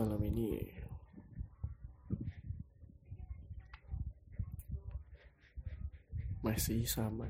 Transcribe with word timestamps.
Malam 0.00 0.22
ini 0.22 0.54
masih 6.40 6.88
sama. 6.88 7.28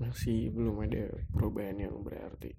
Masih 0.00 0.48
belum 0.54 0.82
ada 0.82 1.10
perubahan 1.34 1.76
yang 1.76 2.00
berarti. 2.00 2.56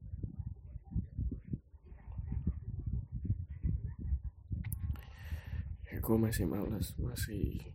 Ya, 5.90 5.98
gue 5.98 6.18
masih 6.20 6.46
males, 6.46 6.94
masih 7.00 7.74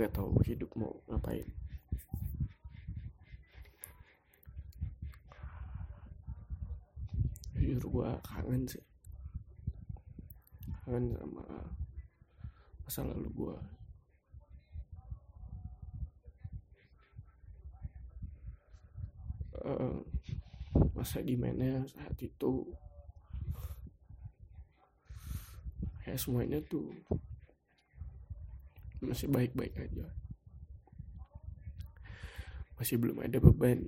gak 0.00 0.16
tau 0.16 0.32
hidup 0.48 0.72
mau 0.78 1.02
ngapain. 1.12 1.69
Jujur 7.70 7.86
gue 7.86 8.10
kangen 8.26 8.66
sih. 8.66 8.82
Kangen 10.82 11.14
sama 11.14 11.44
masa 12.82 13.06
lalu 13.06 13.30
gue 13.30 13.56
Eh, 19.60 20.00
masa 20.96 21.20
di 21.20 21.36
mana 21.36 21.84
saat 21.84 22.16
itu. 22.16 22.64
Ya 26.08 26.16
semuanya 26.16 26.64
tuh 26.64 26.88
masih 29.04 29.28
baik-baik 29.28 29.76
aja. 29.76 30.08
Masih 32.80 32.96
belum 32.96 33.20
ada 33.20 33.36
beban 33.36 33.84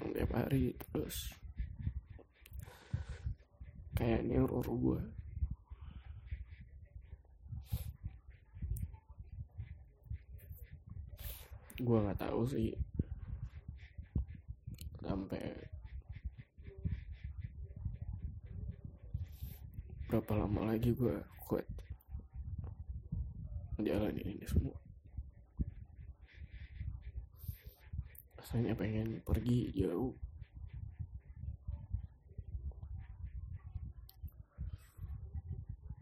yang 0.00 0.10
tiap 0.16 0.32
hari 0.32 0.72
terus 0.72 1.36
kayak 3.92 4.24
neror 4.24 4.64
gue 4.64 5.00
gue 11.80 11.96
nggak 11.96 12.20
tahu 12.20 12.44
sih. 12.44 12.76
Sampai 15.00 15.40
berapa 20.12 20.32
lama 20.36 20.74
lagi 20.74 20.92
gue 20.92 21.16
kuat 21.48 21.64
menjalani 23.78 24.20
ini 24.20 24.44
semua 24.44 24.89
rasanya 28.50 28.74
pengen 28.74 29.22
pergi 29.22 29.70
jauh. 29.78 30.10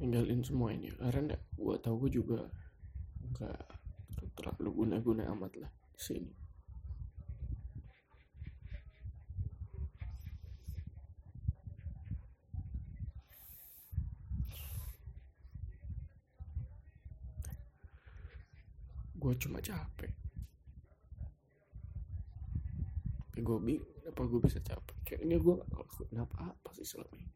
Ninggalin 0.00 0.40
semua 0.40 0.72
ini. 0.72 0.88
Karena 0.96 1.36
gue 1.36 1.76
tahu 1.76 2.08
gue 2.08 2.24
juga 2.24 2.48
nggak 3.36 3.60
terlalu 4.32 4.80
guna-guna 4.80 5.28
amat 5.36 5.60
lah 5.60 5.68
di 5.92 6.00
sini. 6.00 6.32
Gue 19.20 19.36
cuma 19.36 19.60
capek 19.60 20.27
tapi 23.38 23.46
gue 23.46 23.58
bingung 23.62 23.94
kenapa 24.02 24.22
gue 24.26 24.40
bisa 24.50 24.58
capek? 24.58 24.98
Kayaknya 25.06 25.38
gue 25.38 25.54
gak 25.62 25.70
ngelakuin 25.70 26.18
apa-apa 26.26 26.70
sih 26.74 26.82
selama 26.82 27.14
ini. 27.22 27.30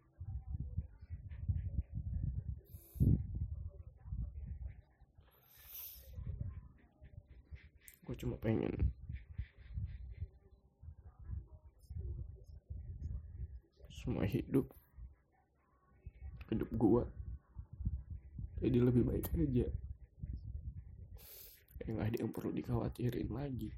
Gue 8.02 8.14
cuma 8.18 8.34
pengen 8.42 8.74
semua 13.94 14.26
hidup 14.26 14.74
hidup 16.50 16.70
gue 16.74 17.02
jadi 18.58 18.78
lebih 18.82 19.06
baik 19.06 19.30
aja. 19.38 19.70
Kayak 21.78 21.90
nggak 21.94 22.08
ada 22.10 22.18
yang 22.26 22.32
perlu 22.34 22.50
dikhawatirin 22.50 23.30
lagi 23.30 23.70